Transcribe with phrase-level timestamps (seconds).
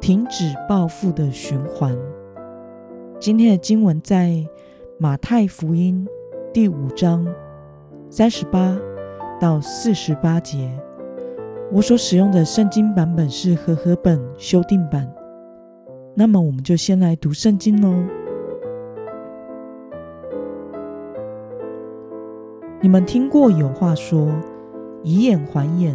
[0.00, 1.94] 停止报复的循环。
[3.18, 4.42] 今天的经文在
[4.98, 6.08] 马太福音
[6.54, 7.26] 第五章
[8.08, 8.78] 三十八
[9.38, 10.70] 到四十八节。
[11.70, 15.06] 我所使用的圣经版本是和合本修订版。
[16.14, 17.94] 那么，我们就先来读圣经喽。
[22.80, 24.28] 你们听过有话说
[25.04, 25.94] “以眼还眼，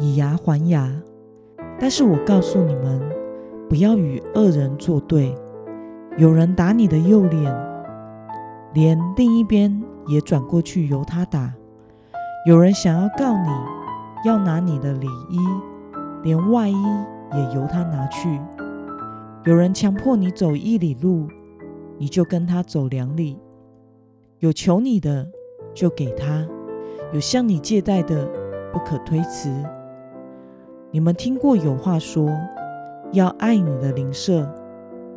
[0.00, 0.92] 以牙还牙”，
[1.78, 3.17] 但是我告诉你们。
[3.68, 5.34] 不要与恶人作对。
[6.16, 7.54] 有人打你的右脸，
[8.72, 11.52] 连另一边也转过去由他打；
[12.46, 13.50] 有人想要告你，
[14.24, 15.38] 要拿你的里衣，
[16.22, 16.76] 连外衣
[17.34, 18.40] 也由他拿去；
[19.44, 21.28] 有人强迫你走一里路，
[21.98, 23.38] 你就跟他走两里。
[24.38, 25.26] 有求你的，
[25.74, 26.46] 就给他；
[27.12, 28.28] 有向你借贷的，
[28.72, 29.52] 不可推辞。
[30.90, 32.28] 你们听过有话说。
[33.12, 34.46] 要爱你的邻舍，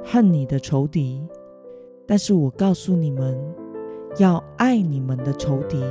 [0.04, 1.22] 恨你的仇敌。
[2.08, 3.38] 但是我告诉你们，
[4.18, 5.82] 要爱你们的仇敌，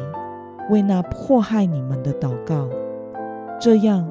[0.70, 2.68] 为那迫害你们的祷告。
[3.60, 4.10] 这样，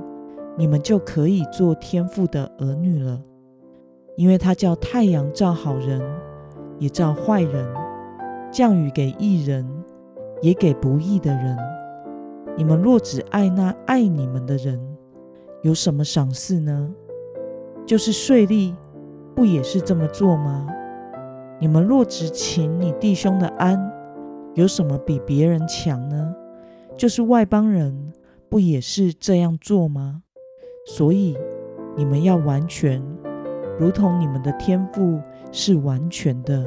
[0.56, 3.22] 你们就可以做天父的儿女了。
[4.16, 6.02] 因为他叫太阳照好人，
[6.78, 7.66] 也照坏人；
[8.52, 9.66] 降雨给义人，
[10.42, 11.58] 也给不义的人。
[12.58, 14.80] 你们若只爱那爱你们的人，
[15.62, 16.94] 有什么赏赐呢？
[17.90, 18.76] 就是税吏，
[19.36, 20.68] 不也是这么做吗？
[21.60, 23.80] 你们若只请你弟兄的安，
[24.54, 26.36] 有什么比别人强呢？
[26.96, 28.14] 就是外邦人，
[28.48, 30.22] 不也是这样做吗？
[30.86, 31.36] 所以
[31.98, 33.02] 你们要完全，
[33.80, 35.20] 如同你们的天赋
[35.52, 36.64] 是完全的。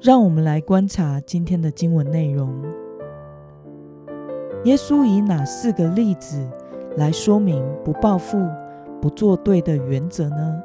[0.00, 2.50] 让我们来观察今天的经文内容。
[4.64, 6.38] 耶稣以哪四个例子
[6.96, 8.38] 来说明不报复、
[9.00, 10.62] 不做对的原则呢？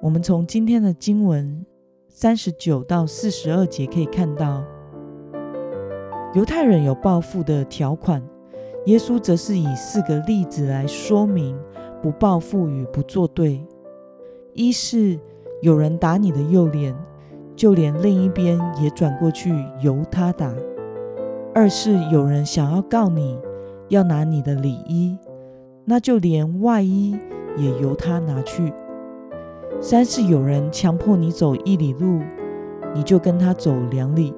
[0.00, 1.66] 我们从今天的经文
[2.08, 4.64] 三十九到四十二节可以看到，
[6.32, 8.22] 犹太人有报复的条款，
[8.86, 11.54] 耶稣则是以四个例子来说明
[12.00, 13.62] 不报复与不做对。
[14.54, 15.20] 一是
[15.60, 16.96] 有人打你的右脸，
[17.54, 19.52] 就连另一边也转过去
[19.82, 20.50] 由他打。
[21.52, 23.36] 二是有人想要告你，
[23.88, 25.18] 要拿你的里衣，
[25.84, 27.18] 那就连外衣
[27.56, 28.72] 也由他拿去。
[29.80, 32.20] 三是有人强迫你走一里路，
[32.94, 34.32] 你就跟他走两里。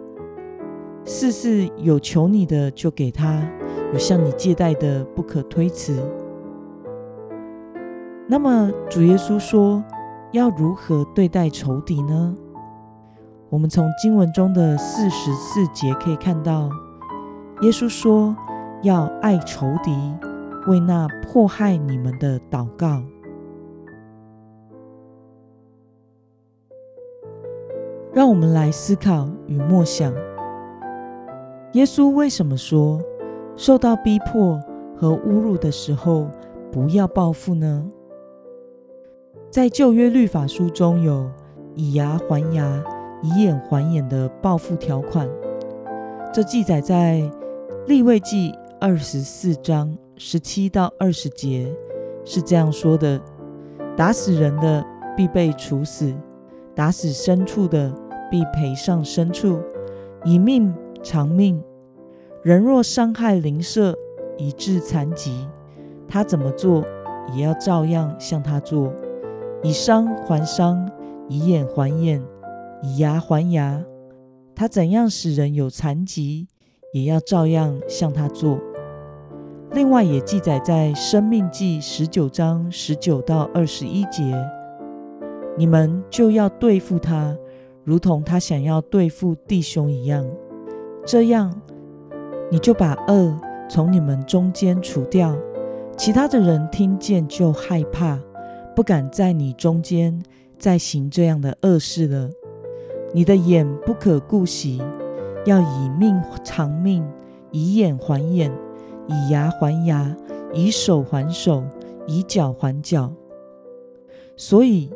[1.04, 3.46] 四是有求你的就给他，
[3.92, 6.02] 有向你借贷的不可推辞。
[8.26, 9.84] 那么主耶稣说
[10.32, 12.34] 要如何对待仇敌呢？
[13.50, 16.70] 我们从经文中的四十四节可以看到。
[17.62, 18.36] 耶稣说
[18.82, 19.96] ：“要爱仇敌，
[20.66, 23.00] 为那迫害你们的祷告。”
[28.12, 30.12] 让我们来思考与默想：
[31.74, 33.00] 耶稣为什么说
[33.56, 34.60] 受到逼迫
[34.96, 36.26] 和侮辱的时候
[36.72, 37.88] 不要报复呢？
[39.50, 41.30] 在旧约律法书中有
[41.76, 42.82] 以牙还牙、
[43.22, 45.28] 以眼还眼的报复条款，
[46.34, 47.22] 这记载在。
[47.86, 51.74] 立位记二十四章十七到二十节
[52.24, 53.20] 是这样说的：
[53.96, 54.84] 打死人的
[55.16, 56.14] 必被处死，
[56.76, 57.92] 打死牲畜的
[58.30, 59.58] 必赔上牲畜，
[60.24, 60.72] 以命
[61.02, 61.60] 偿命。
[62.44, 63.98] 人若伤害邻舍
[64.38, 65.48] 以致残疾，
[66.06, 66.84] 他怎么做
[67.34, 68.92] 也要照样向他做，
[69.60, 70.88] 以伤还伤，
[71.28, 72.22] 以眼还眼，
[72.84, 73.84] 以牙还牙。
[74.54, 76.46] 他怎样使人有残疾？
[76.92, 78.58] 也要照样向他做。
[79.72, 84.22] 另外，也记载在《生命记》十九章十九到二十一节：
[85.56, 87.34] 你们就要对付他，
[87.82, 90.26] 如同他想要对付弟兄一样。
[91.06, 91.50] 这样，
[92.50, 93.34] 你就把恶
[93.68, 95.34] 从你们中间除掉。
[95.96, 98.18] 其他的人听见就害怕，
[98.76, 100.22] 不敢在你中间
[100.58, 102.28] 再行这样的恶事了。
[103.14, 104.82] 你的眼不可顾惜。
[105.44, 107.04] 要以命偿命，
[107.50, 108.52] 以眼还眼，
[109.06, 110.16] 以牙还牙，
[110.52, 111.64] 以手还手，
[112.06, 113.12] 以脚还脚。
[114.36, 114.90] 所以，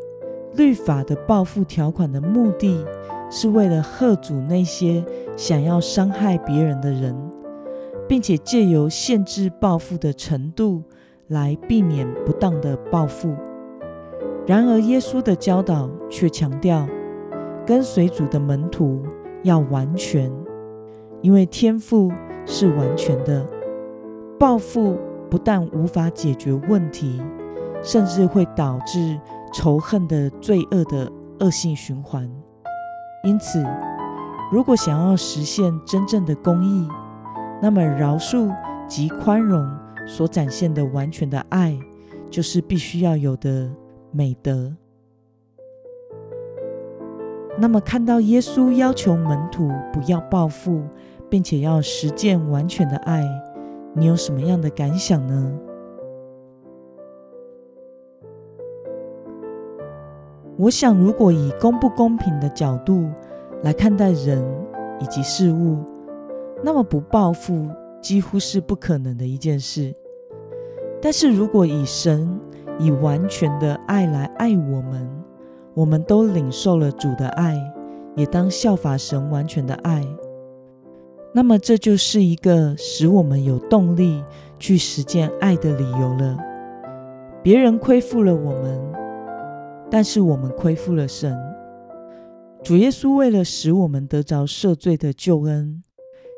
[0.55, 2.85] 律法的报复条款的目的
[3.31, 5.05] 是为了吓阻那些
[5.37, 7.15] 想要伤害别人的人，
[8.09, 10.83] 并且借由限制报复的程度
[11.29, 13.35] 来避免不当的报复。
[14.47, 16.89] 然而，耶稣的教导却强调，
[17.67, 19.03] 跟随主的门徒
[19.47, 20.31] 要完全，
[21.23, 22.13] 因为天赋
[22.45, 23.47] 是完全的。
[24.39, 24.99] 报复
[25.31, 27.23] 不但无法解决问题，
[27.83, 29.19] 甚至会导致
[29.53, 31.11] 仇恨的罪恶的
[31.41, 32.31] 恶性循环。
[33.25, 33.65] 因此，
[34.53, 36.87] 如果想要实现真正的公义，
[37.63, 38.55] 那么饶恕
[38.87, 39.67] 及宽容
[40.07, 41.79] 所展现的完全的爱，
[42.31, 43.71] 就是必须要有的。
[44.13, 44.73] 美德。
[47.59, 50.83] 那么，看到耶稣要求门徒不要报复，
[51.31, 53.25] 并且要实践完全的爱，
[53.95, 55.53] 你有什么样的感想呢？
[60.59, 63.11] 我想，如果以公不公平的角度
[63.63, 64.45] 来看待人
[65.01, 65.79] 以及事物，
[66.63, 67.69] 那么不报复
[68.03, 69.95] 几乎是不可能的一件事。
[71.01, 72.39] 但是如果以神
[72.79, 75.16] 以完全的爱来爱我们，
[75.77, 77.55] 我们都领受了主的爱，
[78.15, 80.03] 也当效法神完全的爱。
[81.35, 84.25] 那么，这就是一个使我们有动力
[84.59, 86.39] 去实践爱的理由了。
[87.43, 88.81] 别人亏负了我们，
[89.91, 91.37] 但是我们亏负了神。
[92.63, 95.83] 主耶稣为了使我们得着赦罪的救恩，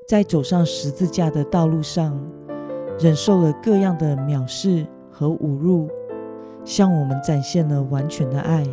[0.09, 2.21] 在走上十字架的道路上，
[2.99, 5.89] 忍受了各样的藐视和侮辱。
[6.65, 8.67] 向我们展现了完全的爱，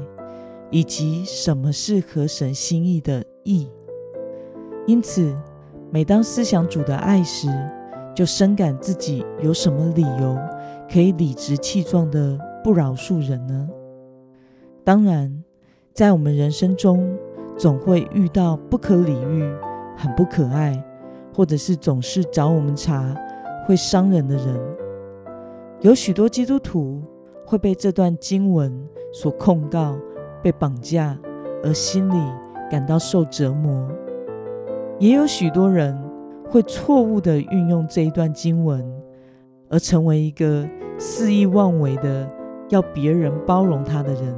[0.70, 3.70] 以及什么是合神心意的义。
[4.88, 5.36] 因此，
[5.92, 7.48] 每当思想主的爱时，
[8.14, 10.38] 就深感自己有什么理由
[10.92, 13.70] 可以理直气壮的不饶恕人呢？
[14.84, 15.44] 当然，
[15.94, 17.18] 在我们人生中，
[17.58, 19.44] 总会遇到不可理喻、
[19.96, 20.84] 很不可爱，
[21.34, 23.16] 或者是总是找我们茬、
[23.66, 24.60] 会伤人的人。
[25.82, 27.02] 有许多基督徒。
[27.48, 28.74] 会被这段经文
[29.14, 29.96] 所控告，
[30.46, 31.18] 被绑架，
[31.64, 32.14] 而心里
[32.70, 33.90] 感到受折磨。
[35.00, 36.00] 也有许多人
[36.48, 38.86] 会错误的运用这一段经文，
[39.70, 40.64] 而成为一个
[41.00, 42.30] 肆意妄为的
[42.70, 44.36] 要别人包容他的人。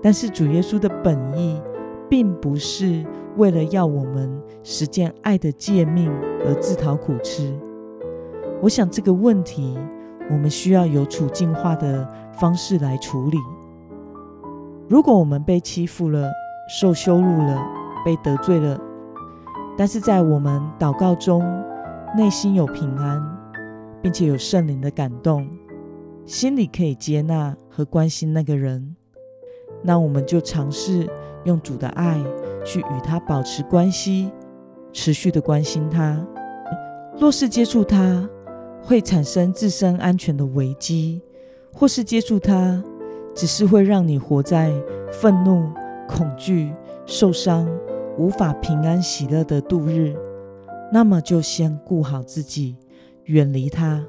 [0.00, 1.60] 但是主耶稣的本意，
[2.08, 3.04] 并不是
[3.36, 6.08] 为了要我们实践爱的诫命
[6.46, 7.52] 而自讨苦吃。
[8.62, 9.76] 我想这个问题。
[10.30, 13.36] 我们需要有处境化的方式来处理。
[14.92, 16.30] 如果我们被欺负了、
[16.68, 17.58] 受羞辱了、
[18.04, 18.78] 被得罪了，
[19.74, 21.42] 但是在我们祷告中
[22.14, 23.18] 内心有平安，
[24.02, 25.48] 并且有圣灵的感动，
[26.26, 28.94] 心里可以接纳和关心那个人，
[29.82, 31.08] 那我们就尝试
[31.44, 32.22] 用主的爱
[32.62, 34.30] 去与他保持关系，
[34.92, 36.22] 持续的关心他。
[37.18, 38.28] 若是接触他，
[38.82, 41.22] 会产生自身安全的危机，
[41.72, 42.84] 或是接触他，
[43.34, 44.72] 只是会让你活在
[45.10, 45.64] 愤怒、
[46.08, 46.72] 恐惧、
[47.06, 47.68] 受伤，
[48.18, 50.14] 无法平安喜乐的度日。
[50.92, 52.76] 那么，就先顾好自己，
[53.24, 54.04] 远离它，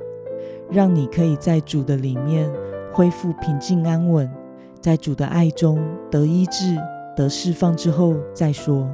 [0.70, 2.52] 让你可以在主的里面
[2.92, 4.30] 恢复平静安稳，
[4.82, 5.80] 在主的爱中
[6.12, 6.78] 得医治、
[7.16, 8.90] 得释放之后再说。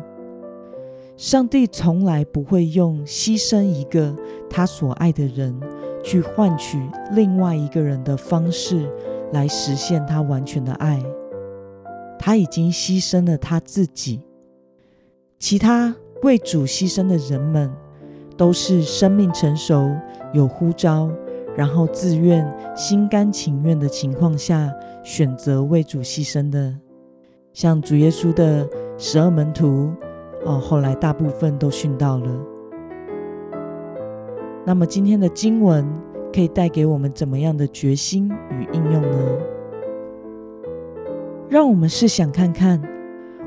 [1.18, 4.16] 上帝从来不会用牺牲一个
[4.50, 5.60] 他所爱的人，
[6.04, 6.80] 去换取
[7.12, 8.88] 另外一个人的方式
[9.32, 11.04] 来实现他完全的爱。
[12.18, 14.22] 他已经牺牲了他自己。
[15.38, 17.72] 其他为主牺牲的人们，
[18.36, 19.90] 都是生命成熟、
[20.34, 21.10] 有呼召，
[21.56, 22.46] 然后自愿、
[22.76, 24.70] 心甘情愿的情况下
[25.04, 26.76] 选择为主牺牲的，
[27.54, 28.68] 像主耶稣的
[28.98, 29.92] 十二门徒。
[30.46, 32.32] 哦，后来大部分都殉道了。
[34.66, 35.86] 那么今天的经文
[36.34, 39.18] 可以带给我们怎么样的决心与应用呢？
[41.50, 42.82] 让我们试想看看，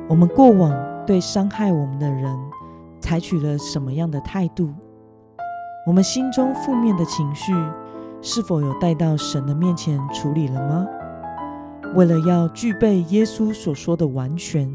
[0.09, 0.73] 我们过往
[1.07, 2.25] 对伤害我们的人
[3.01, 4.71] 采取了什么样的态度？
[5.87, 7.53] 我们心中负面的情绪
[8.21, 10.87] 是否有带到神的面前处理了吗？
[11.95, 14.71] 为了要具备耶稣所说的完全，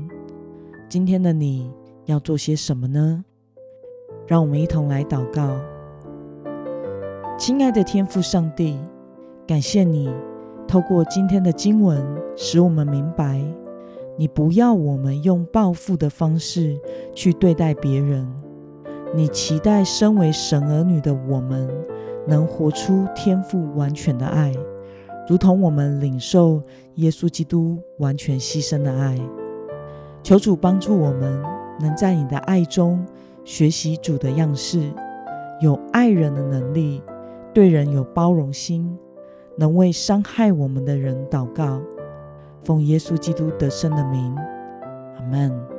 [0.87, 1.71] 今天的你。
[2.07, 3.25] 要做些什么呢？
[4.27, 5.59] 让我们一同来祷告。
[7.37, 8.79] 亲爱的天父上帝，
[9.45, 10.11] 感谢你
[10.67, 12.03] 透过今天的经文，
[12.35, 13.39] 使我们明白，
[14.17, 16.75] 你不要我们用报复的方式
[17.13, 18.27] 去对待别人。
[19.13, 21.69] 你期待身为神儿女的我们，
[22.25, 24.51] 能活出天赋完全的爱，
[25.29, 26.59] 如同我们领受
[26.95, 29.15] 耶稣基督完全牺牲的爱。
[30.23, 31.39] 求主帮助我们，
[31.79, 33.05] 能在你的爱中
[33.45, 34.91] 学习主的样式，
[35.61, 36.99] 有爱人的能力，
[37.57, 38.95] 对人有包容心，
[39.57, 41.81] 能为伤害我们的人祷告。
[42.61, 44.35] 奉耶稣基督得胜的名，
[45.17, 45.76] 阿门。